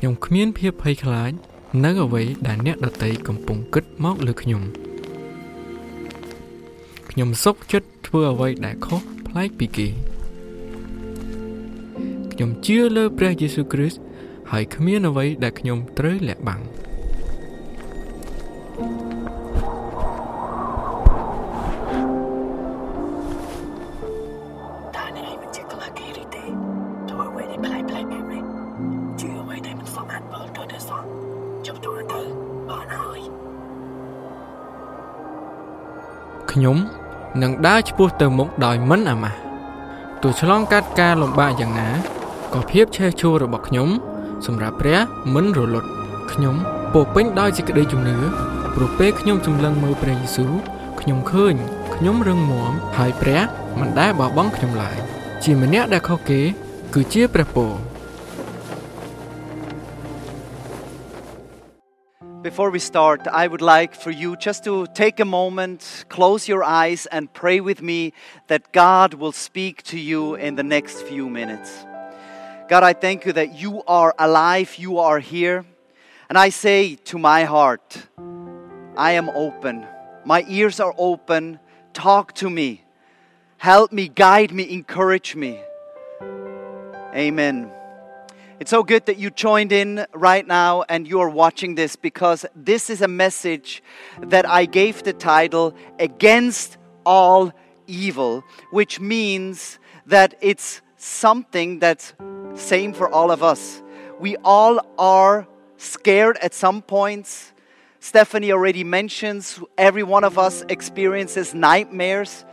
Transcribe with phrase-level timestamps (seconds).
[0.00, 1.32] ខ្ញុំគ្មានភាពភ័យខ្លាច
[1.84, 4.62] នៅអ្វីដែលអ្នកដតីកំពុងគិតមកលើខ្ញុំ
[7.10, 9.88] ខ្ញុំសុខចិត្តធ្វើអ្វីដែលខុសប្លែកពីគេ
[12.32, 14.00] ខ្ញុំជឿលើព្រះយេស៊ូវគ្រីស្ទ
[14.50, 16.60] ហើយគ្មានអ្វីដែលខ្ញុំត្រូវលាក់បាំង។
[36.58, 36.78] ខ្ញុំ
[37.42, 39.38] នឹងដើរឆ្ពោះទៅមុខដោយមិនអាម៉ាស់
[40.22, 41.88] ទោះឆ្លងកាត់ការលំបាកយ៉ាងណា
[42.54, 43.88] ក៏ភាពឆេះឆួលរបស់ខ្ញុំ
[44.46, 44.98] សម្រាប់ព្រះ
[45.34, 45.88] មិនរលត់
[46.32, 46.54] ខ្ញុំ
[46.92, 48.16] ពោពេញដោយសេចក្តីជំនឿ
[48.74, 50.52] ព្រោះពេលខ្ញុំចម្លងមើលព្រះយេស៊ូវ
[51.00, 51.54] ខ្ញុំឃើញ
[51.94, 53.40] ខ្ញុំរឹងមាំហើយព្រះ
[53.80, 54.98] មិនដែលបោះបង់ខ្ញុំឡើយ
[55.44, 56.40] ជាម្នាក់ដែលខុសគេ
[56.94, 57.72] គឺជាព្រះពរ
[62.48, 66.64] Before we start, I would like for you just to take a moment, close your
[66.64, 68.14] eyes, and pray with me
[68.46, 71.84] that God will speak to you in the next few minutes.
[72.66, 75.66] God, I thank you that you are alive, you are here.
[76.30, 78.08] And I say to my heart,
[78.96, 79.86] I am open.
[80.24, 81.60] My ears are open.
[81.92, 82.82] Talk to me.
[83.58, 85.60] Help me, guide me, encourage me.
[87.14, 87.70] Amen.
[88.60, 92.44] It's so good that you joined in right now and you are watching this because
[92.56, 93.84] this is a message
[94.20, 97.52] that I gave the title Against All
[97.86, 98.42] Evil,
[98.72, 102.14] which means that it's something that's
[102.54, 103.80] same for all of us.
[104.18, 107.52] We all are scared at some points.
[108.00, 112.44] Stephanie already mentions every one of us experiences nightmares.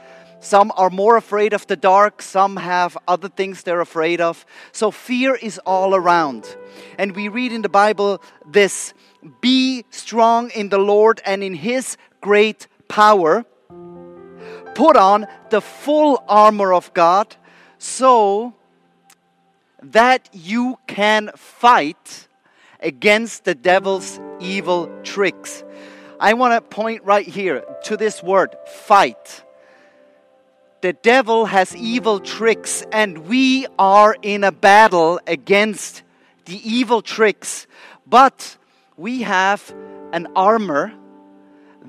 [0.46, 4.46] Some are more afraid of the dark, some have other things they're afraid of.
[4.74, 6.56] So fear is all around.
[7.00, 8.94] And we read in the Bible this
[9.42, 13.44] Be strong in the Lord and in his great power.
[14.76, 17.36] Put on the full armor of God
[17.80, 18.54] so
[19.82, 22.28] that you can fight
[22.82, 25.64] against the devil's evil tricks.
[26.20, 29.42] I want to point right here to this word fight
[30.86, 36.04] the devil has evil tricks, and we are in a battle against
[36.46, 37.66] the evil tricks.
[38.06, 38.56] But
[38.96, 39.74] we have
[40.14, 40.94] an armor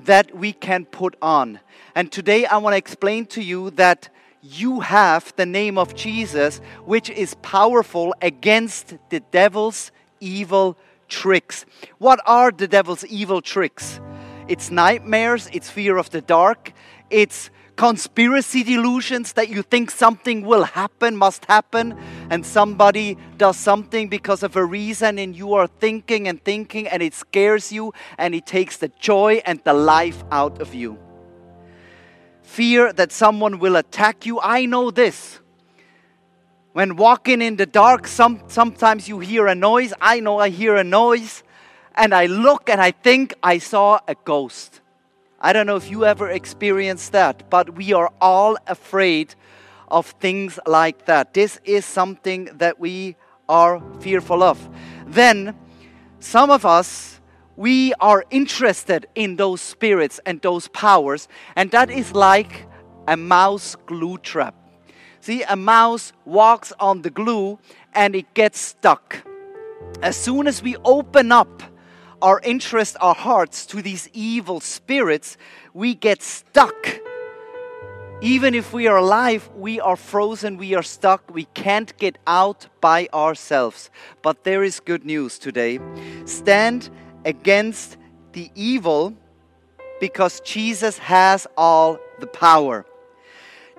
[0.05, 1.59] that we can put on.
[1.93, 4.09] And today I want to explain to you that
[4.41, 10.75] you have the name of Jesus, which is powerful against the devil's evil
[11.07, 11.67] tricks.
[11.99, 13.99] What are the devil's evil tricks?
[14.47, 16.73] It's nightmares, it's fear of the dark,
[17.11, 21.95] it's conspiracy delusions that you think something will happen, must happen,
[22.29, 27.01] and somebody does something because of a reason, and you are thinking and thinking, and
[27.01, 30.97] it scares you, and it takes the joy and the life out of you.
[32.41, 34.39] Fear that someone will attack you.
[34.41, 35.39] I know this.
[36.73, 39.93] When walking in the dark, some, sometimes you hear a noise.
[40.01, 41.43] I know I hear a noise,
[41.93, 44.81] and I look and I think I saw a ghost.
[45.39, 49.35] I don't know if you ever experienced that, but we are all afraid
[49.87, 51.33] of things like that.
[51.33, 53.15] This is something that we
[53.47, 54.69] are fearful of.
[55.05, 55.55] Then,
[56.19, 57.21] some of us,
[57.55, 62.67] we are interested in those spirits and those powers, and that is like
[63.07, 64.55] a mouse glue trap.
[65.21, 67.59] See, a mouse walks on the glue
[67.93, 69.23] and it gets stuck.
[70.01, 71.63] As soon as we open up
[72.21, 75.37] our interest, our hearts to these evil spirits,
[75.73, 76.99] we get stuck.
[78.21, 82.67] Even if we are alive, we are frozen, we are stuck, we can't get out
[82.81, 83.91] by ourselves.
[84.23, 85.79] But there is good news today.
[86.25, 86.89] Stand
[87.25, 87.97] against
[88.31, 89.13] the evil
[89.99, 92.85] because Jesus has all the power.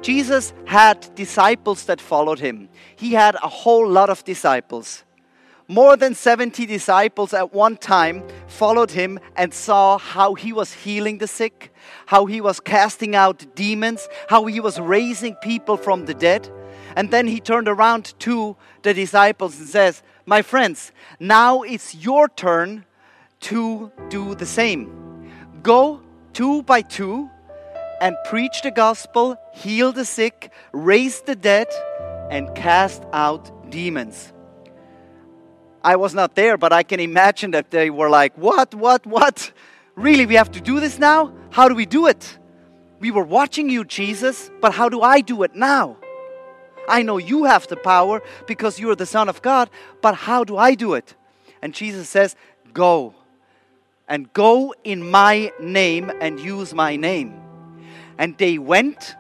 [0.03, 2.69] Jesus had disciples that followed him.
[2.95, 5.03] He had a whole lot of disciples.
[5.71, 11.19] More than 70 disciples at one time followed him and saw how he was healing
[11.19, 11.75] the sick,
[12.07, 16.49] how he was casting out demons, how he was raising people from the dead.
[16.97, 22.31] And then he turned around to the disciples and says, My friends, now it's your
[22.31, 22.87] turn
[23.41, 25.31] to do the same.
[25.63, 26.01] Go
[26.33, 27.29] two by two
[28.01, 31.67] and preach the gospel, heal the sick, raise the dead,
[32.31, 34.33] and cast out demons.
[35.89, 39.51] I was not there, but I can imagine that they were like, What, what, what?
[39.97, 41.33] Really, we have to do this now?
[41.49, 42.39] How do we do it?
[43.01, 45.97] We were watching you, Jesus, but how do I do it now?
[46.87, 49.71] I know you have the power because you are the Son of God,
[50.03, 51.15] but how do I do it?
[51.63, 52.37] And Jesus says,
[52.75, 53.15] Go.
[54.07, 57.33] And go in my name and use my name.
[58.19, 59.17] And they went,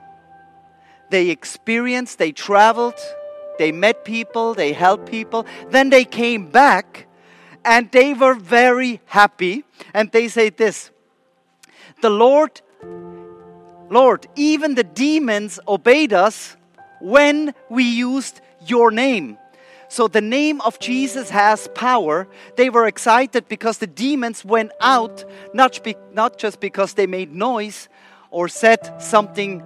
[1.09, 3.01] they experienced, they traveled,
[3.59, 5.47] they met people, they helped people.
[5.71, 7.07] Then they came back
[7.65, 9.65] and they were very happy.
[9.93, 10.91] And they say this
[12.03, 12.61] The Lord,
[13.91, 16.57] Lord, even the demons obeyed us
[17.01, 19.39] when we used your name.
[19.89, 22.29] So the name of Jesus has power.
[22.57, 27.35] They were excited because the demons went out, not, be, not just because they made
[27.35, 27.89] noise
[28.31, 29.63] or said something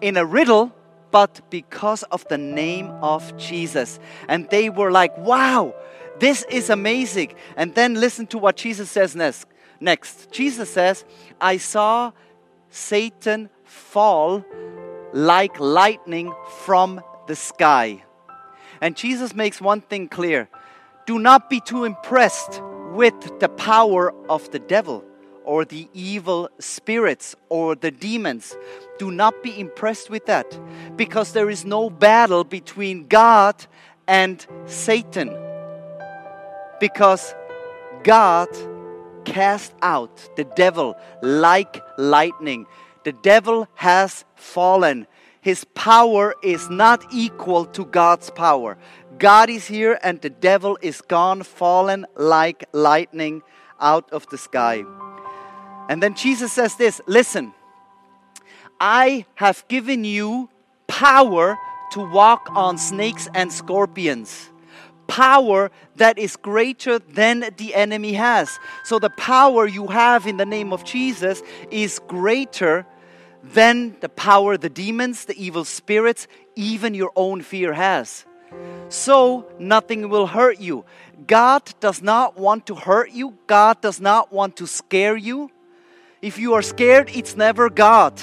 [0.00, 0.72] in a riddle,
[1.10, 3.98] but because of the name of Jesus.
[4.28, 5.74] And they were like, wow,
[6.20, 7.34] this is amazing.
[7.56, 9.46] And then listen to what Jesus says next.
[9.80, 11.04] Next, Jesus says,
[11.40, 12.12] I saw
[12.70, 14.44] Satan fall
[15.12, 18.02] like lightning from the sky.
[18.80, 20.48] And Jesus makes one thing clear
[21.06, 22.60] do not be too impressed
[22.92, 25.04] with the power of the devil
[25.48, 28.54] or the evil spirits or the demons.
[28.98, 30.46] Do not be impressed with that
[30.94, 33.54] because there is no battle between God
[34.06, 35.34] and Satan.
[36.78, 37.34] Because
[38.04, 38.48] God
[39.24, 42.66] cast out the devil like lightning.
[43.04, 45.06] The devil has fallen.
[45.40, 48.76] His power is not equal to God's power.
[49.18, 53.40] God is here and the devil is gone, fallen like lightning
[53.80, 54.84] out of the sky.
[55.88, 57.54] And then Jesus says this listen,
[58.80, 60.48] I have given you
[60.86, 61.58] power
[61.92, 64.50] to walk on snakes and scorpions.
[65.06, 68.58] Power that is greater than the enemy has.
[68.84, 72.86] So, the power you have in the name of Jesus is greater
[73.42, 78.26] than the power the demons, the evil spirits, even your own fear has.
[78.90, 80.84] So, nothing will hurt you.
[81.26, 85.50] God does not want to hurt you, God does not want to scare you.
[86.20, 88.20] If you are scared, it's never God.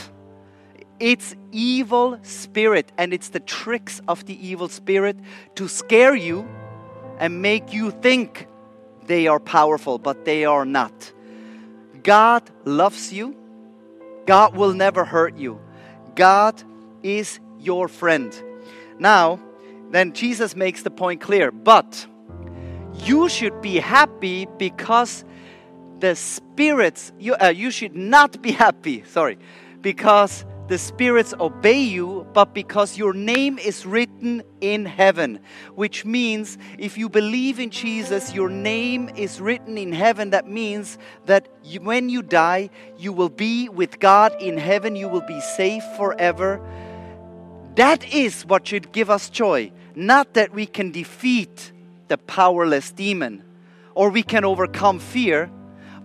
[1.00, 5.18] It's evil spirit and it's the tricks of the evil spirit
[5.56, 6.48] to scare you
[7.20, 8.48] and make you think
[9.06, 11.14] they are powerful, but they are not.
[12.04, 13.36] God loves you.
[14.26, 15.60] God will never hurt you.
[16.16, 16.62] God
[17.04, 18.34] is your friend.
[19.00, 19.40] Now,
[19.92, 22.08] then Jesus makes the point clear, but
[22.94, 25.24] you should be happy because
[26.00, 29.38] the spirits, you, uh, you should not be happy, sorry,
[29.82, 35.40] because the spirits obey you, but because your name is written in heaven.
[35.76, 40.32] Which means if you believe in Jesus, your name is written in heaven.
[40.32, 40.98] That means
[41.28, 45.40] that you, when you die, you will be with God in heaven, you will be
[45.40, 46.60] safe forever.
[47.76, 51.74] That is what should give us joy, not that we can defeat
[52.08, 53.44] the powerless demon
[53.94, 55.52] or we can overcome fear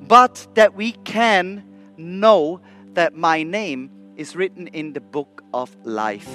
[0.00, 1.64] but that we can
[1.96, 2.60] know
[2.94, 6.28] that my name is written in the book of life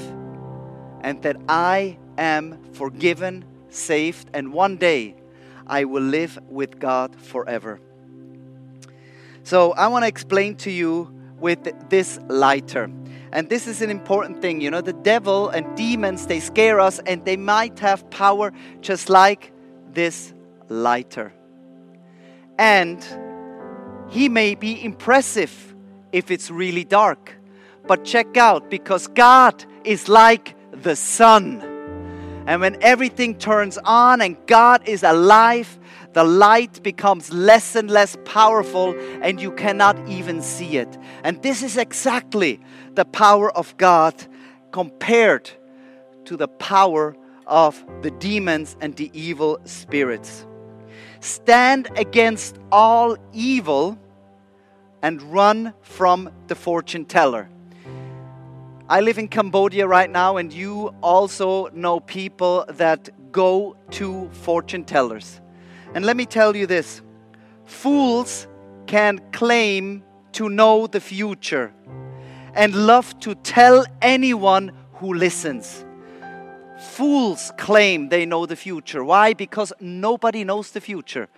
[1.02, 5.16] and that I am forgiven, saved, and one day
[5.68, 7.80] I will live with God forever.
[9.44, 12.90] So I want to explain to you with this lighter.
[13.32, 14.62] And this is an important thing.
[14.62, 19.10] You know, the devil and demons, they scare us and they might have power just
[19.10, 19.52] like
[19.92, 20.34] this
[20.70, 21.34] lighter.
[22.58, 23.06] And
[24.10, 25.76] he may be impressive
[26.12, 27.34] if it's really dark.
[27.88, 31.62] But check out, because God is like the sun.
[32.48, 35.80] And when everything turns on and God is alive,
[36.14, 40.98] the light becomes less and less powerful, and you cannot even see it.
[41.24, 42.62] And this is exactly
[42.94, 44.14] the power of God
[44.72, 45.52] compared
[46.26, 50.46] to the power of the demons and the evil spirits.
[51.26, 53.98] Stand against all evil
[55.02, 57.50] and run from the fortune teller.
[58.88, 64.84] I live in Cambodia right now, and you also know people that go to fortune
[64.84, 65.42] tellers.
[65.96, 67.02] And let me tell you this
[67.66, 68.48] fools
[68.86, 70.04] can claim
[70.34, 71.74] to know the future
[72.54, 75.86] and love to tell anyone who listens.
[76.78, 79.04] Fools claim they know the future.
[79.04, 79.34] Why?
[79.34, 81.30] Because nobody knows the future.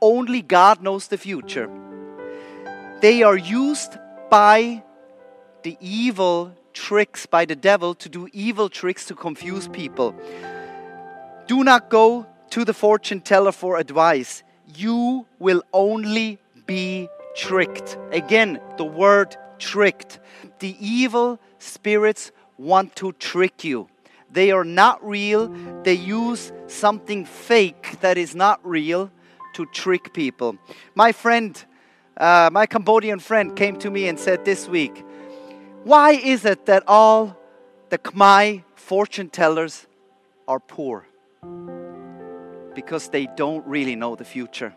[0.00, 1.70] Only God knows the future.
[3.00, 3.98] They are used
[4.30, 4.82] by
[5.62, 10.14] the evil tricks, by the devil, to do evil tricks to confuse people.
[11.46, 14.42] Do not go to the fortune teller for advice.
[14.74, 17.98] You will only be tricked.
[18.12, 20.20] Again, the word tricked.
[20.58, 23.88] The evil spirits want to trick you.
[24.36, 25.48] They are not real.
[25.82, 29.10] They use something fake that is not real
[29.54, 30.58] to trick people.
[30.94, 31.56] My friend,
[32.18, 35.02] uh, my Cambodian friend, came to me and said this week,
[35.84, 37.34] Why is it that all
[37.88, 39.86] the Khmer fortune tellers
[40.46, 41.06] are poor?
[42.74, 44.74] Because they don't really know the future.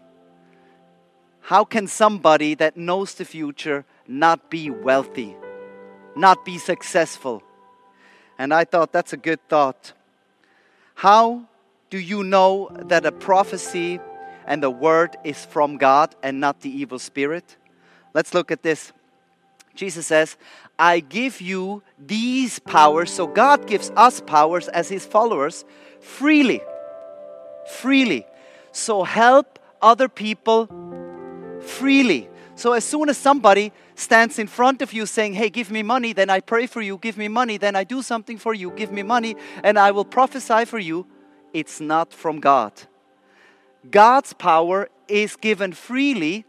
[1.41, 5.35] How can somebody that knows the future not be wealthy,
[6.15, 7.43] not be successful?
[8.39, 9.91] And I thought that's a good thought.
[10.95, 11.43] How
[11.89, 13.99] do you know that a prophecy
[14.47, 17.57] and the word is from God and not the evil spirit?
[18.13, 18.93] Let's look at this.
[19.75, 20.37] Jesus says,
[20.79, 23.11] I give you these powers.
[23.11, 25.65] So God gives us powers as his followers
[25.99, 26.61] freely.
[27.79, 28.25] Freely.
[28.71, 30.69] So help other people
[31.61, 32.29] freely.
[32.59, 36.11] So as soon as somebody stands in front of you saying, Hey, give me money,
[36.11, 38.91] then I pray for you, give me money, then I do something for you, give
[38.91, 41.07] me money, and I will prophesy for you,
[41.53, 42.73] it's not from God.
[43.89, 46.43] God's power is given freely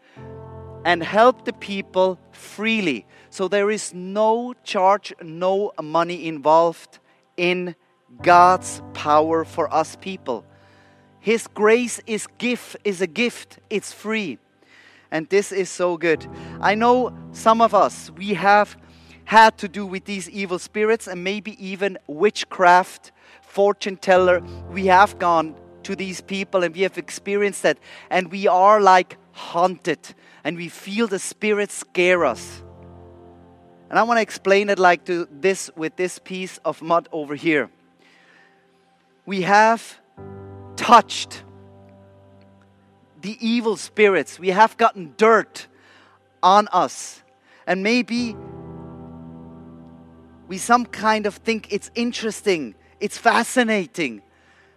[0.85, 3.07] and help the people freely.
[3.31, 6.99] So there is no charge, no money involved
[7.37, 7.77] in
[8.21, 10.45] God's power for us people.
[11.21, 13.61] His grace is gift is a gift.
[13.71, 14.41] It's free.
[15.11, 16.27] And this is so good.
[16.61, 18.77] I know some of us we have
[19.25, 23.13] had to do with these evil spirits and maybe even witchcraft,
[23.43, 24.41] fortune teller.
[24.71, 27.79] We have gone to these people and we have experienced that
[28.11, 30.15] and we are like haunted
[30.45, 32.63] and we feel the spirits scare us.
[33.89, 37.35] And I want to explain it like to this with this piece of mud over
[37.35, 37.71] here.
[39.27, 40.01] We have
[40.77, 41.43] touched
[43.21, 44.39] the evil spirits.
[44.39, 45.67] We have gotten dirt
[46.43, 47.23] on us.
[47.67, 48.37] And maybe
[50.49, 54.23] we some kind of think it's interesting, it's fascinating.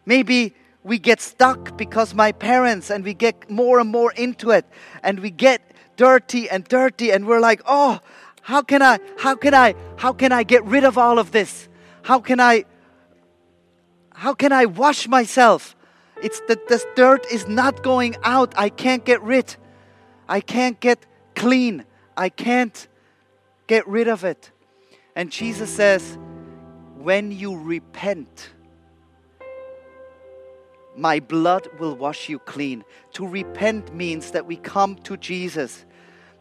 [0.06, 4.66] Maybe we get stuck because my parents and we get more and more into it
[5.02, 5.62] and we get
[5.96, 8.00] dirty and dirty and we're like, "Oh,
[8.42, 11.70] how can I how can I how can I get rid of all of this?
[12.04, 12.66] How can I
[14.14, 15.76] how can I wash myself?
[16.24, 18.54] It's that this dirt is not going out.
[18.58, 19.56] I can't get rid.
[20.28, 21.86] I can't get clean.
[22.16, 22.88] I can't
[23.68, 24.52] get rid of it.
[25.16, 26.18] And Jesus says,
[26.98, 28.54] when you repent,
[30.96, 32.84] my blood will wash you clean.
[33.14, 35.86] To repent means that we come to Jesus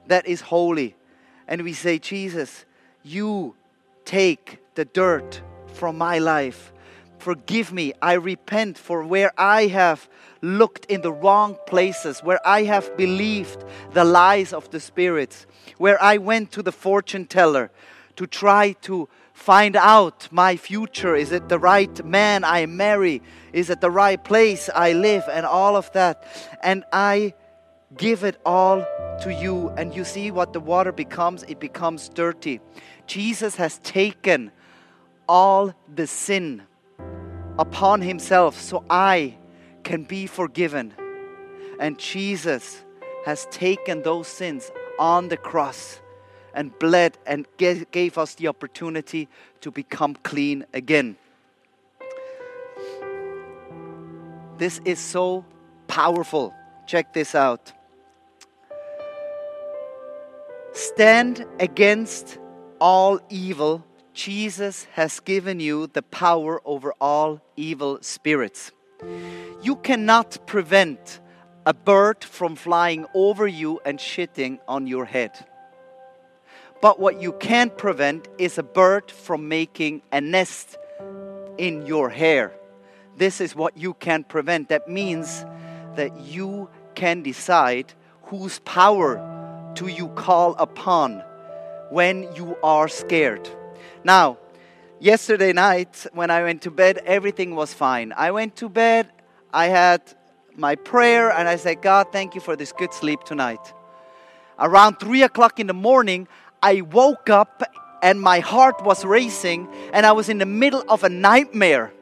[0.06, 0.94] that is holy
[1.48, 2.64] and we say, Jesus,
[3.02, 3.56] you
[4.04, 5.42] take the dirt
[5.74, 6.71] from my life.
[7.22, 7.92] Forgive me.
[8.02, 10.08] I repent for where I have
[10.40, 13.62] looked in the wrong places, where I have believed
[13.92, 15.46] the lies of the spirits,
[15.78, 17.70] where I went to the fortune teller
[18.16, 21.14] to try to find out my future.
[21.14, 23.22] Is it the right man I marry?
[23.52, 25.22] Is it the right place I live?
[25.30, 26.26] And all of that.
[26.60, 27.34] And I
[27.96, 28.84] give it all
[29.22, 29.68] to you.
[29.76, 31.44] And you see what the water becomes?
[31.44, 32.58] It becomes dirty.
[33.06, 34.50] Jesus has taken
[35.28, 36.64] all the sin
[37.58, 39.36] upon himself so I
[39.82, 40.94] can be forgiven.
[41.78, 42.84] And Jesus
[43.24, 46.00] has taken those sins on the cross
[46.54, 49.28] and bled and gave us the opportunity
[49.60, 51.16] to become clean again.
[54.58, 55.44] This is so
[55.88, 56.54] powerful.
[56.86, 57.72] Check this out.
[60.72, 62.38] Stand against
[62.80, 63.84] all evil.
[64.14, 68.72] Jesus has given you the power over all evil spirits.
[69.62, 71.20] You cannot prevent
[71.64, 75.32] a bird from flying over you and shitting on your head.
[76.80, 80.76] But what you can't prevent is a bird from making a nest
[81.56, 82.52] in your hair.
[83.16, 84.68] This is what you can prevent.
[84.68, 85.44] That means
[85.94, 87.92] that you can decide
[88.24, 91.22] whose power do you call upon
[91.90, 93.48] when you are scared.
[94.04, 94.38] Now,
[94.98, 98.12] yesterday night when I went to bed, everything was fine.
[98.16, 99.08] I went to bed,
[99.52, 100.02] I had
[100.56, 103.72] my prayer, and I said, God, thank you for this good sleep tonight.
[104.58, 106.26] Around three o'clock in the morning,
[106.62, 107.62] I woke up
[108.02, 111.92] and my heart was racing, and I was in the middle of a nightmare,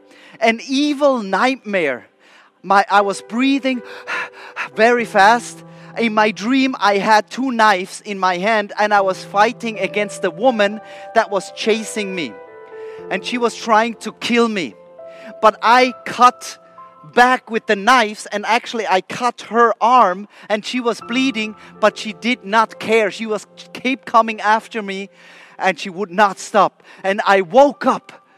[0.40, 2.07] an evil nightmare.
[2.62, 3.83] My, I was breathing
[4.75, 5.62] very fast.
[6.00, 10.25] In my dream, I had two knives in my hand, and I was fighting against
[10.25, 10.80] a woman
[11.14, 12.33] that was chasing me.
[13.11, 14.75] And she was trying to kill me.
[15.42, 16.59] But I cut
[17.12, 21.97] back with the knives and actually I cut her arm and she was bleeding but
[21.97, 25.09] she did not care she was keep coming after me
[25.59, 28.28] and she would not stop and I woke up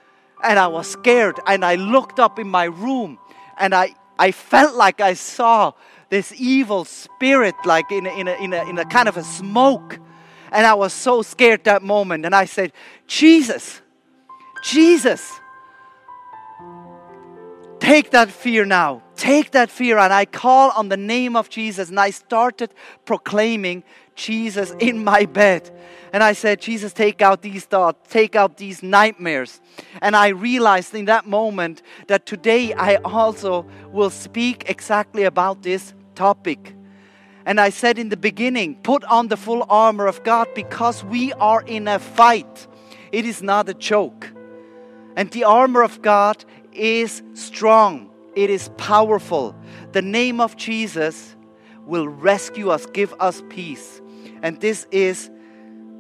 [0.45, 3.19] and I was scared and I looked up in my room
[3.59, 5.73] and I I felt like I saw
[6.12, 9.25] this evil spirit, like in a, in a, in a, in a kind of a
[9.25, 9.99] smoke.
[10.50, 12.26] And I was so scared that moment.
[12.26, 12.75] And I said,
[13.07, 13.81] Jesus,
[14.62, 15.40] Jesus,
[17.81, 19.02] take that fear now.
[19.16, 19.97] Take that fear.
[19.97, 21.88] And I call on the name of Jesus.
[21.88, 22.75] And I started
[23.07, 23.83] proclaiming
[24.14, 25.71] Jesus in my bed.
[26.12, 29.62] And I said, Jesus, take out these thoughts, take out these nightmares.
[30.02, 35.95] And I realized in that moment that today I also will speak exactly about this
[36.14, 36.75] topic.
[37.45, 41.33] And I said in the beginning, put on the full armor of God because we
[41.35, 42.66] are in a fight.
[43.11, 44.33] It is not a joke.
[45.16, 49.54] And the armor of God is strong, it is powerful.
[49.92, 51.37] The name of Jesus
[51.85, 54.00] will rescue us, give us peace.
[54.42, 55.31] And this is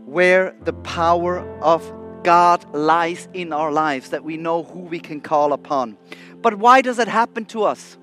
[0.06, 1.92] where the power of
[2.22, 5.96] God lies in our lives, that we know who we can call upon.
[6.40, 7.98] But why does it happen to us?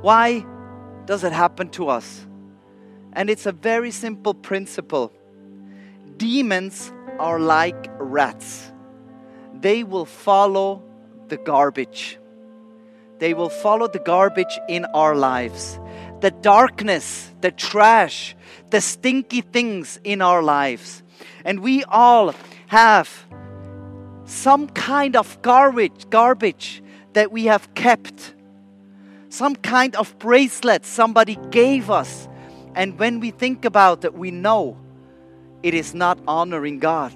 [0.00, 0.44] Why
[1.06, 2.26] does it happen to us?
[3.12, 5.12] And it's a very simple principle.
[6.16, 8.72] Demons are like rats,
[9.54, 10.82] they will follow
[11.28, 12.18] the garbage.
[13.18, 15.78] They will follow the garbage in our lives.
[16.20, 18.36] The darkness, the trash,
[18.70, 21.02] the stinky things in our lives.
[21.44, 22.34] And we all
[22.66, 23.08] have
[24.24, 26.82] some kind of garbage, garbage
[27.12, 28.33] that we have kept.
[29.34, 32.28] Some kind of bracelet somebody gave us.
[32.76, 34.76] And when we think about it, we know
[35.64, 37.12] it is not honoring God.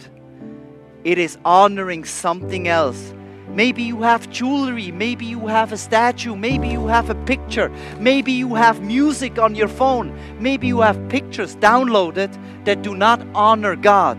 [1.05, 3.15] It is honoring something else.
[3.51, 7.71] Maybe you have jewelry, maybe you have a statue, maybe you have a picture,
[8.01, 13.25] maybe you have music on your phone, maybe you have pictures downloaded that do not
[13.33, 14.19] honor God.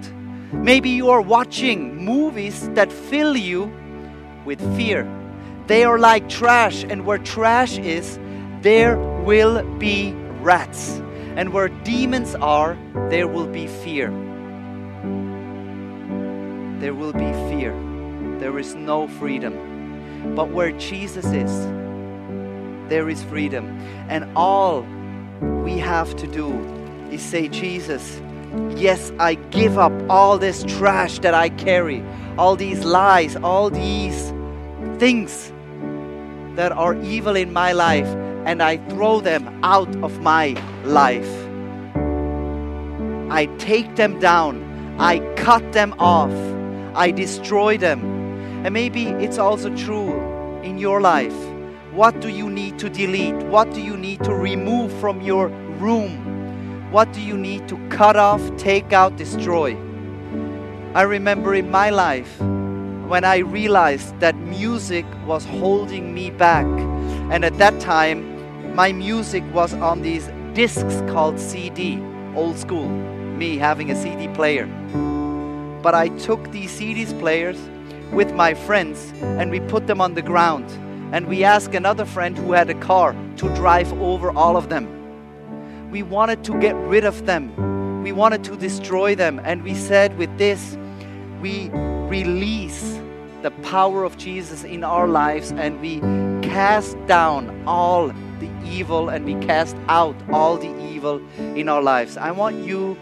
[0.54, 3.70] Maybe you are watching movies that fill you
[4.46, 5.19] with fear.
[5.70, 8.20] They are like trash, and where trash is,
[8.62, 10.12] there will be
[10.42, 11.02] rats.
[11.38, 12.78] And where demons are,
[13.10, 14.10] there will be fear.
[16.80, 17.74] There will be fear
[18.40, 20.34] there is no freedom.
[20.36, 21.66] But where Jesus is,
[22.90, 23.80] there is freedom.
[24.10, 24.82] And all
[25.64, 26.58] we have to do
[27.12, 28.22] is say, Jesus,
[28.76, 32.04] yes, I give up all this trash that I carry,
[32.38, 34.34] all these lies, all these
[34.98, 35.52] things
[36.60, 38.12] that are evil in my life,
[38.46, 41.34] and I throw them out of my life.
[43.32, 44.54] I take them down,
[45.00, 46.34] I cut them off,
[46.96, 48.20] I destroy them
[48.66, 50.20] and maybe it's also true
[50.64, 51.36] in your life.
[51.94, 53.42] What do you need to delete?
[53.48, 55.48] What do you need to remove from your
[55.80, 56.92] room?
[56.92, 59.78] What do you need to cut off, take out, destroy?
[60.94, 62.38] I remember in my life
[63.10, 66.68] when I realized that music was holding me back.
[67.32, 72.00] And at that time, my music was on these discs called CD,
[72.36, 74.68] old school, me having a CD player.
[75.82, 77.58] But I took these CDs players
[78.12, 80.70] with my friends and we put them on the ground.
[81.12, 84.86] And we asked another friend who had a car to drive over all of them.
[85.90, 89.42] We wanted to get rid of them, we wanted to destroy them.
[89.44, 90.78] And we said, with this,
[91.42, 91.72] we
[92.10, 93.00] release
[93.44, 96.00] the power of Jesus in our lives and we
[96.42, 98.08] cast down all
[98.40, 101.22] the evil and we cast out all the evil
[101.56, 102.18] in our lives.
[102.18, 102.98] I want you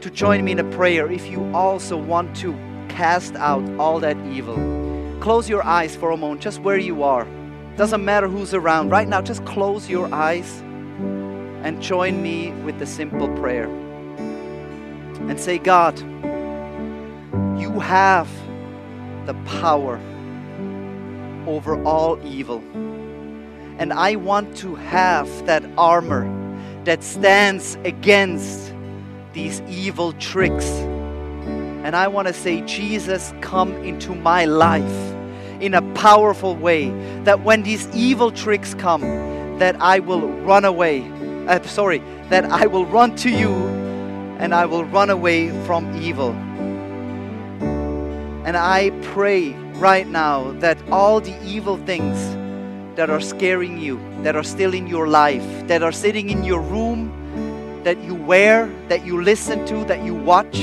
[0.00, 2.52] to join me in a prayer if you also want to
[2.88, 4.56] cast out all that evil.
[5.20, 7.26] Close your eyes for a moment, just where you are.
[7.76, 8.90] Doesn't matter who's around.
[8.90, 10.60] Right now, just close your eyes
[11.62, 13.66] and join me with the simple prayer.
[15.28, 15.98] And say, God,
[17.72, 18.28] you have
[19.26, 20.00] the power
[21.46, 22.58] over all evil.
[23.78, 26.28] And I want to have that armor
[26.84, 28.72] that stands against
[29.32, 30.66] these evil tricks
[31.82, 35.14] and I want to say, Jesus, come into my life
[35.62, 36.90] in a powerful way.
[37.24, 39.00] That when these evil tricks come,
[39.58, 41.10] that I will run away.
[41.48, 43.50] Uh, sorry, that I will run to you
[44.38, 46.34] and I will run away from evil.
[48.44, 52.18] And I pray right now that all the evil things
[52.96, 56.60] that are scaring you, that are still in your life, that are sitting in your
[56.60, 57.12] room,
[57.84, 60.58] that you wear, that you listen to, that you watch,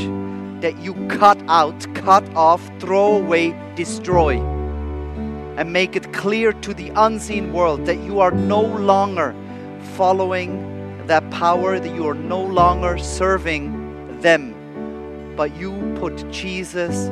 [0.61, 4.39] that you cut out, cut off, throw away, destroy.
[5.57, 9.35] And make it clear to the unseen world that you are no longer
[9.95, 14.53] following that power, that you are no longer serving them,
[15.35, 17.09] but you put Jesus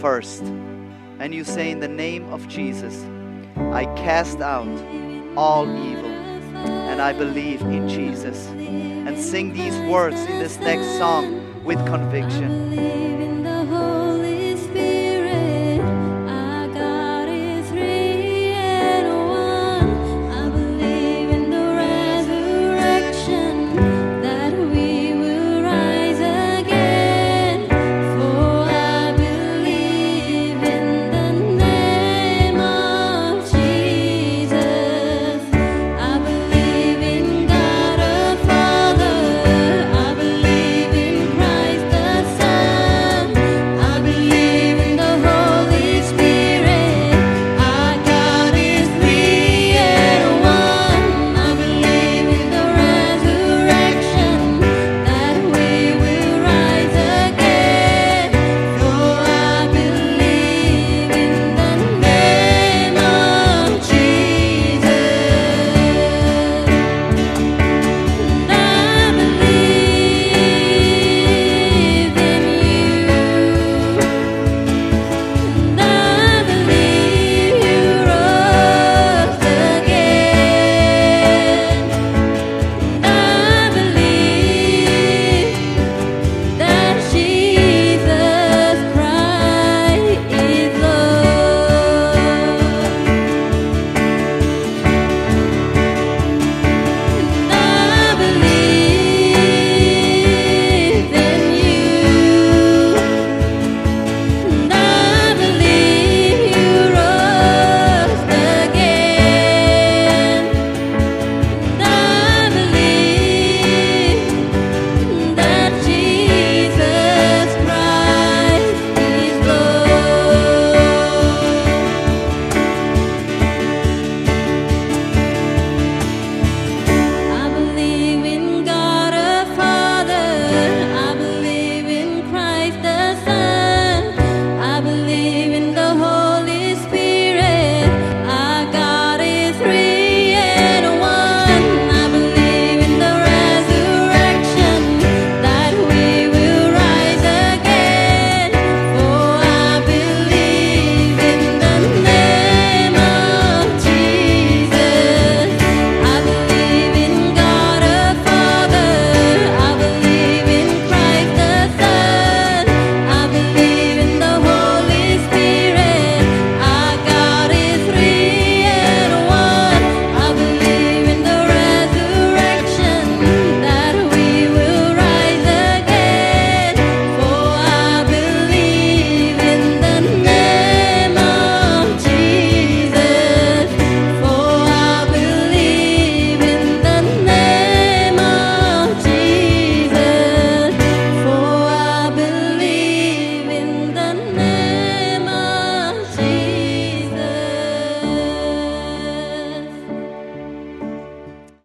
[0.00, 0.42] first.
[1.18, 3.04] And you say, In the name of Jesus,
[3.72, 4.68] I cast out
[5.36, 6.10] all evil
[6.60, 8.46] and I believe in Jesus.
[8.48, 13.46] And sing these words in this next song with conviction.